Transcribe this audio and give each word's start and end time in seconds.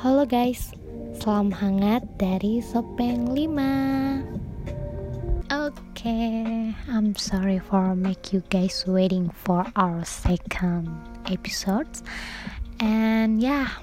Halo 0.00 0.24
guys, 0.24 0.72
salam 1.20 1.52
hangat 1.52 2.00
dari 2.16 2.64
Sopeng 2.64 3.36
5 3.36 3.36
Oke, 3.36 5.76
okay, 5.92 6.72
I'm 6.88 7.12
sorry 7.12 7.60
for 7.60 7.92
make 7.92 8.32
you 8.32 8.40
guys 8.48 8.88
waiting 8.88 9.28
for 9.28 9.68
our 9.76 10.00
second 10.08 10.88
episode. 11.28 12.00
And 12.80 13.44
yeah, 13.44 13.76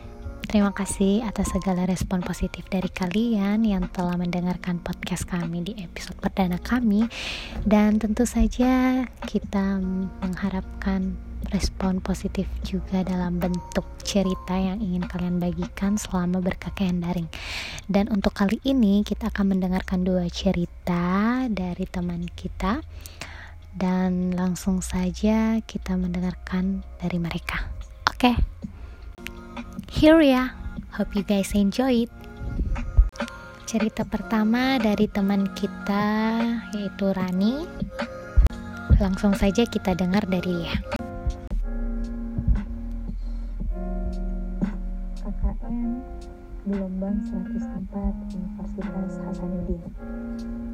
terima 0.49 0.73
kasih 0.73 1.21
atas 1.21 1.53
segala 1.53 1.85
respon 1.85 2.25
positif 2.25 2.65
dari 2.65 2.89
kalian 2.89 3.61
yang 3.61 3.85
telah 3.93 4.17
mendengarkan 4.17 4.81
podcast 4.81 5.29
kami 5.29 5.69
di 5.69 5.77
episode 5.77 6.17
perdana 6.17 6.57
kami. 6.57 7.05
Dan 7.61 8.01
tentu 8.01 8.25
saja 8.25 9.05
kita 9.21 9.85
mengharapkan 10.25 11.26
respon 11.53 12.03
positif 12.03 12.45
juga 12.65 13.05
dalam 13.05 13.39
bentuk 13.39 13.85
cerita 14.03 14.57
yang 14.57 14.83
ingin 14.83 15.05
kalian 15.07 15.37
bagikan 15.39 15.95
selama 15.95 16.43
berkakaian 16.43 16.99
daring. 16.99 17.29
Dan 17.87 18.11
untuk 18.11 18.35
kali 18.35 18.59
ini 18.67 19.05
kita 19.07 19.31
akan 19.31 19.57
mendengarkan 19.57 20.03
dua 20.03 20.27
cerita 20.27 21.45
dari 21.47 21.85
teman 21.87 22.27
kita 22.35 22.83
dan 23.77 24.33
langsung 24.33 24.81
saja 24.81 25.61
kita 25.61 25.93
mendengarkan 25.93 26.81
dari 26.97 27.21
mereka. 27.21 27.69
Oke. 28.09 28.33
Okay. 28.33 28.35
Here 29.93 30.19
ya. 30.19 30.51
Hope 30.97 31.13
you 31.13 31.21
guys 31.21 31.53
enjoy 31.53 32.09
it. 32.09 32.11
Cerita 33.69 34.07
pertama 34.07 34.81
dari 34.81 35.05
teman 35.11 35.51
kita 35.53 36.05
yaitu 36.73 37.13
Rani. 37.13 37.67
Langsung 38.97 39.37
saja 39.37 39.61
kita 39.69 39.93
dengar 39.93 40.25
dari 40.25 40.65
dia. 40.65 40.96
Hasanuddin 49.37 49.77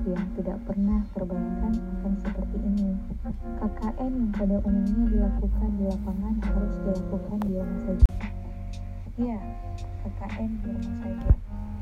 yang 0.07 0.23
tidak 0.39 0.55
pernah 0.63 1.03
terbayangkan 1.11 1.75
akan 1.83 2.13
seperti 2.23 2.57
ini. 2.63 2.95
KKN 3.59 4.11
yang 4.15 4.31
pada 4.31 4.55
umumnya 4.63 5.03
dilakukan 5.11 5.69
di 5.75 5.83
lapangan 5.91 6.35
harus 6.47 6.75
dilakukan 6.87 7.39
di 7.43 7.59
rumah 7.59 7.79
saja. 7.83 8.07
Ya, 9.19 9.39
KKN 9.99 10.51
di 10.63 10.67
rumah 10.79 10.95
saja 11.03 11.31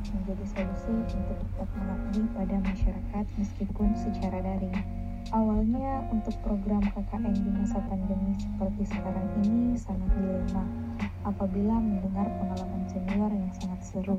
menjadi 0.09 0.45
solusi 0.49 0.93
untuk 1.05 1.37
tetap 1.37 1.69
mengabdi 1.77 2.21
pada 2.33 2.57
masyarakat 2.65 3.25
meskipun 3.37 3.87
secara 3.93 4.41
daring. 4.41 4.81
Awalnya 5.29 6.09
untuk 6.09 6.33
program 6.41 6.81
KKN 6.81 7.45
di 7.45 7.49
masa 7.61 7.77
pandemi 7.85 8.33
seperti 8.41 8.89
sekarang 8.89 9.29
ini 9.45 9.77
sangat 9.77 10.09
dilema 10.17 10.80
apabila 11.23 11.77
mendengar 11.77 12.27
pengalaman 12.41 12.83
senior 12.89 13.31
yang 13.31 13.51
sangat 13.57 13.81
seru. 13.85 14.17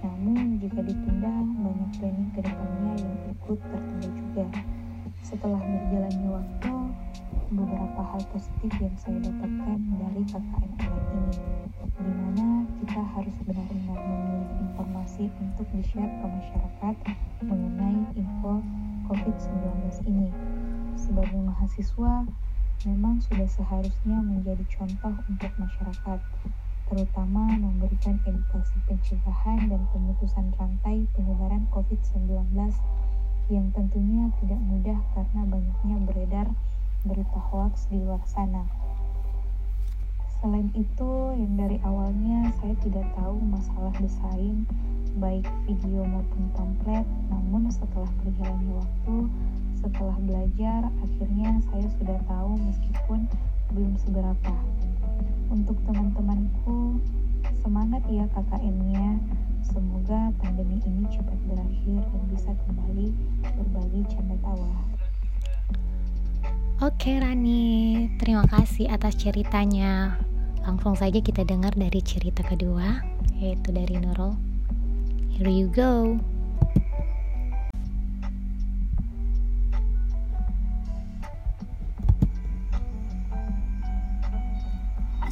Namun, 0.00 0.60
jika 0.60 0.80
ditunda, 0.80 1.32
banyak 1.60 1.90
planning 2.00 2.30
ke 2.32 2.40
depannya 2.44 2.92
yang 3.00 3.14
ikut 3.32 3.58
tertunda 3.60 4.08
juga. 4.08 4.46
Setelah 5.20 5.60
berjalannya 5.60 6.28
waktu, 6.32 6.74
beberapa 7.50 8.00
hal 8.14 8.22
positif 8.30 8.72
yang 8.78 8.94
saya 8.94 9.18
dapatkan 9.26 9.78
dari 9.98 10.22
KKN 10.22 10.72
online 10.78 11.10
ini, 11.10 11.34
di 11.98 12.12
mana 12.14 12.46
kita 12.78 13.02
harus 13.02 13.36
benar-benar 13.42 13.98
memilih 13.98 14.50
informasi 14.70 15.24
untuk 15.42 15.66
di-share 15.74 16.14
ke 16.22 16.26
masyarakat 16.30 16.94
mengenai 17.42 18.00
info 18.14 18.62
COVID-19 19.10 20.06
ini. 20.06 20.30
Sebagai 20.94 21.42
mahasiswa, 21.42 22.22
memang 22.88 23.20
sudah 23.20 23.44
seharusnya 23.44 24.16
menjadi 24.24 24.64
contoh 24.72 25.12
untuk 25.28 25.52
masyarakat, 25.60 26.18
terutama 26.88 27.44
memberikan 27.60 28.16
edukasi 28.24 28.76
pencegahan 28.88 29.68
dan 29.68 29.84
pemutusan 29.92 30.48
rantai 30.56 31.04
penyebaran 31.12 31.68
COVID-19 31.70 32.56
yang 33.50 33.66
tentunya 33.76 34.32
tidak 34.40 34.60
mudah 34.64 34.98
karena 35.12 35.42
banyaknya 35.44 35.96
beredar 36.08 36.46
berita 37.04 37.40
hoax 37.52 37.84
di 37.92 38.00
luar 38.00 38.22
sana. 38.24 38.64
Selain 40.40 40.72
itu, 40.72 41.36
yang 41.36 41.52
dari 41.60 41.76
awalnya 41.84 42.48
saya 42.64 42.72
tidak 42.80 43.04
tahu 43.12 43.36
masalah 43.44 43.92
desain, 44.00 44.64
baik 45.20 45.44
video 45.68 46.00
maupun 46.08 46.48
template, 46.56 47.08
namun 47.28 47.68
setelah 47.68 48.08
berjalannya 48.24 48.72
waktu, 48.72 49.16
setelah 49.80 50.16
belajar, 50.24 50.80
akhirnya 51.00 51.50
saya 51.72 51.86
sudah 51.96 52.18
tahu 52.28 52.52
meskipun 52.60 53.20
belum 53.72 53.92
seberapa. 54.00 54.54
Untuk 55.50 55.76
teman-temanku, 55.88 57.00
semangat 57.64 58.04
ya 58.08 58.28
KKN-nya. 58.36 59.18
Semoga 59.70 60.34
pandemi 60.40 60.82
ini 60.82 61.04
cepat 61.12 61.38
berakhir 61.46 62.00
dan 62.02 62.22
bisa 62.32 62.50
kembali 62.66 63.08
berbagi 63.44 64.00
canda 64.10 64.36
tawa. 64.42 64.72
Oke 66.80 67.20
Rani, 67.20 68.08
terima 68.16 68.48
kasih 68.48 68.88
atas 68.88 69.20
ceritanya. 69.20 70.16
Langsung 70.64 70.96
saja 70.96 71.20
kita 71.20 71.44
dengar 71.44 71.76
dari 71.76 72.00
cerita 72.00 72.40
kedua, 72.40 73.04
yaitu 73.36 73.68
dari 73.68 74.00
Nurul. 74.00 74.32
Here 75.36 75.52
you 75.52 75.68
go. 75.68 76.20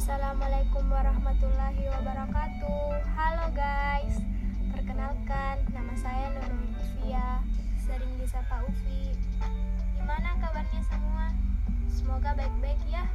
Assalamualaikum 0.09 0.89
warahmatullahi 0.89 1.85
wabarakatuh. 1.85 2.97
Halo 3.13 3.45
guys. 3.53 4.17
Perkenalkan 4.73 5.61
nama 5.69 5.93
saya 5.93 6.33
Nurul 6.33 6.65
Ufia. 6.81 7.45
Sering 7.77 8.17
disapa 8.17 8.65
Ufi. 8.65 9.13
Gimana 9.93 10.33
kabarnya 10.41 10.81
semua? 10.89 11.29
Semoga 11.93 12.33
baik-baik 12.33 12.81
ya. 12.89 13.05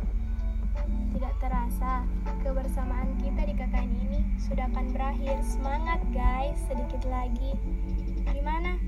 Tidak 0.86 1.34
terasa 1.42 2.06
Kebersamaan 2.46 3.18
kita 3.18 3.42
di 3.42 3.58
KKN 3.58 3.90
ini 3.90 4.22
Sudah 4.38 4.70
akan 4.70 4.94
berakhir. 4.94 5.42
Semangat 5.42 5.98
guys. 6.14 6.62
Sedikit 6.70 7.02
lagi. 7.10 7.58
Gimana 8.22 8.78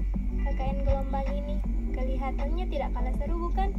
KKN 0.46 0.86
gelombang 0.86 1.26
ini? 1.34 1.58
Kelihatannya 1.90 2.70
tidak 2.70 2.94
kalah 2.94 3.14
seru 3.18 3.50
bukan 3.50 3.74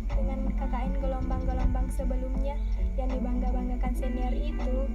KKN 0.57 0.93
gelombang-gelombang 0.97 1.87
sebelumnya 1.93 2.57
yang 2.97 3.09
dibangga-banggakan 3.13 3.93
senior 3.93 4.33
itu. 4.33 4.89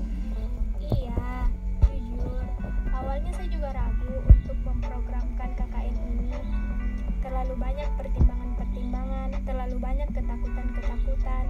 iya, 0.92 1.46
jujur, 1.84 2.44
awalnya 2.88 3.30
saya 3.36 3.48
juga 3.52 3.76
ragu 3.76 4.16
untuk 4.24 4.58
memprogramkan 4.64 5.50
KKN 5.54 5.96
ini. 6.00 6.32
Terlalu 7.20 7.54
banyak 7.60 7.88
pertimbangan-pertimbangan, 8.00 9.28
terlalu 9.44 9.76
banyak 9.76 10.08
ketakutan-ketakutan. 10.16 11.44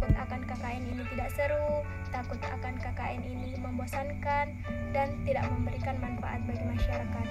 Takut 0.00 0.16
akan 0.16 0.40
KKN 0.48 0.82
ini 0.96 1.02
tidak 1.12 1.28
seru, 1.34 1.84
takut 2.08 2.40
akan 2.40 2.74
KKN 2.80 3.22
ini 3.26 3.50
membosankan, 3.60 4.46
dan 4.94 5.08
tidak 5.26 5.44
memberikan 5.50 5.98
manfaat 6.00 6.40
bagi 6.46 6.64
masyarakat. 6.64 7.26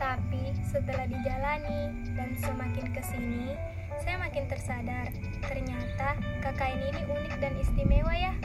Tapi 0.00 0.42
setelah 0.64 1.04
dijalani 1.08 1.92
dan 2.16 2.32
semakin 2.36 2.79
ke 3.00 3.16
sini, 3.16 3.56
saya 4.04 4.20
makin 4.20 4.44
tersadar, 4.44 5.08
ternyata 5.40 6.20
KKN 6.44 6.80
ini 6.92 7.02
unik 7.08 7.34
dan 7.40 7.56
istimewa 7.56 8.12
ya. 8.12 8.36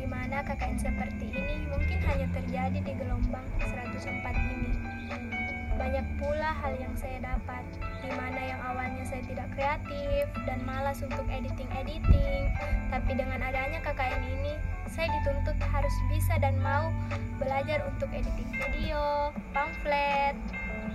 Di 0.00 0.08
mana 0.08 0.40
KKN 0.40 0.80
seperti 0.80 1.28
ini 1.28 1.68
mungkin 1.68 2.00
hanya 2.08 2.32
terjadi 2.32 2.80
di 2.80 2.92
gelombang 2.96 3.44
104 3.60 4.08
ini. 4.56 4.72
Banyak 5.76 6.06
pula 6.16 6.56
hal 6.64 6.80
yang 6.80 6.96
saya 6.96 7.20
dapat, 7.20 7.60
di 8.00 8.08
mana 8.16 8.40
yang 8.40 8.60
awalnya 8.72 9.04
saya 9.04 9.20
tidak 9.28 9.52
kreatif 9.52 10.24
dan 10.48 10.64
malas 10.64 11.04
untuk 11.04 11.28
editing-editing, 11.28 12.48
tapi 12.88 13.20
dengan 13.20 13.44
adanya 13.44 13.84
KKN 13.84 14.22
ini, 14.32 14.56
saya 14.88 15.12
dituntut 15.12 15.60
harus 15.60 15.96
bisa 16.08 16.40
dan 16.40 16.56
mau 16.64 16.88
belajar 17.36 17.84
untuk 17.84 18.08
editing 18.16 18.48
video, 18.48 19.28
pamflet, 19.52 20.34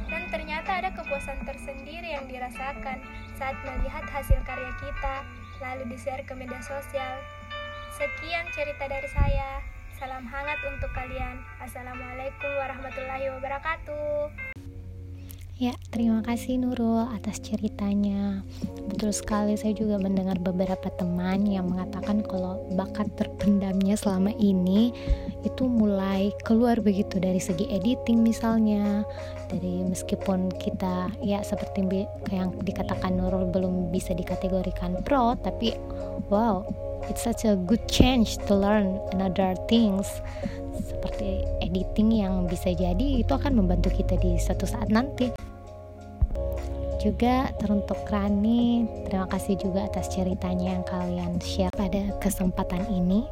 dan 0.09 0.27
ternyata 0.31 0.83
ada 0.83 0.89
kepuasan 0.95 1.43
tersendiri 1.47 2.15
yang 2.15 2.25
dirasakan 2.27 2.99
saat 3.37 3.55
melihat 3.63 4.03
hasil 4.09 4.39
karya 4.43 4.71
kita, 4.79 5.15
lalu 5.63 5.95
di-share 5.95 6.23
ke 6.23 6.33
media 6.35 6.59
sosial. 6.63 7.19
Sekian 7.93 8.49
cerita 8.51 8.89
dari 8.89 9.09
saya. 9.13 9.61
Salam 10.01 10.25
hangat 10.27 10.59
untuk 10.67 10.91
kalian. 10.91 11.39
Assalamualaikum 11.61 12.49
warahmatullahi 12.59 13.29
wabarakatuh. 13.37 14.33
Ya, 15.61 15.77
terima 15.93 16.25
kasih 16.25 16.59
Nurul 16.59 17.07
atas 17.13 17.37
ceritanya. 17.39 18.41
Betul 18.89 19.13
sekali, 19.13 19.53
saya 19.53 19.71
juga 19.77 20.01
mendengar 20.01 20.35
beberapa 20.41 20.89
teman 20.97 21.45
yang 21.45 21.69
mengatakan 21.69 22.25
kalau 22.25 22.65
bakat 22.73 23.07
terpendamnya 23.15 23.93
selama 23.93 24.33
ini 24.41 24.91
itu 25.53 25.69
mulai 25.69 26.33
keluar 26.41 26.81
begitu 26.81 27.21
dari 27.21 27.37
segi 27.37 27.69
editing 27.69 28.25
misalnya. 28.25 29.05
Dari 29.53 29.85
meskipun 29.85 30.49
kita 30.57 31.13
ya 31.21 31.45
seperti 31.45 32.09
yang 32.33 32.57
dikatakan 32.65 33.13
Nurul 33.13 33.53
belum 33.53 33.93
bisa 33.93 34.17
dikategorikan 34.17 35.05
pro, 35.05 35.37
tapi 35.37 35.77
wow, 36.33 36.65
it's 37.05 37.21
such 37.21 37.45
a 37.45 37.53
good 37.53 37.85
change 37.85 38.41
to 38.49 38.57
learn 38.57 38.97
another 39.13 39.53
things 39.69 40.09
seperti 40.73 41.45
editing 41.61 42.09
yang 42.09 42.49
bisa 42.49 42.73
jadi 42.73 43.21
itu 43.21 43.29
akan 43.29 43.61
membantu 43.61 43.93
kita 43.93 44.17
di 44.17 44.41
suatu 44.41 44.65
saat 44.65 44.89
nanti 44.89 45.29
juga 47.03 47.51
teruntuk 47.59 47.99
Rani 48.07 48.87
terima 49.05 49.27
kasih 49.27 49.59
juga 49.59 49.91
atas 49.91 50.07
ceritanya 50.15 50.79
yang 50.79 50.85
kalian 50.87 51.35
share 51.43 51.73
pada 51.75 52.15
kesempatan 52.23 52.87
ini 52.87 53.27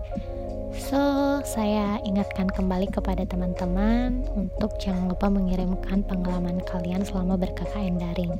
So, 0.71 1.43
saya 1.43 1.99
ingatkan 2.07 2.47
kembali 2.47 2.87
kepada 2.95 3.27
teman-teman 3.27 4.23
untuk 4.31 4.71
jangan 4.79 5.11
lupa 5.11 5.27
mengirimkan 5.27 6.07
pengalaman 6.07 6.63
kalian 6.63 7.03
selama 7.03 7.35
ber-KKN 7.35 7.99
daring. 7.99 8.33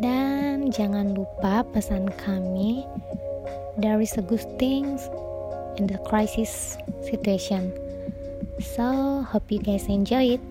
Dan 0.00 0.72
jangan 0.72 1.12
lupa 1.12 1.66
pesan 1.68 2.08
kami, 2.16 2.88
there 3.76 4.00
is 4.00 4.16
a 4.16 4.24
good 4.24 4.44
things 4.56 5.12
in 5.76 5.84
the 5.84 6.00
crisis 6.08 6.80
situation. 7.04 7.68
So, 8.58 9.20
hope 9.28 9.52
you 9.52 9.60
guys 9.60 9.86
enjoy 9.92 10.40
it. 10.40 10.44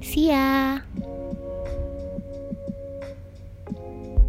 See 0.00 0.32
ya! 0.32 0.80